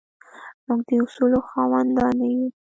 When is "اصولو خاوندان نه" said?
1.03-2.27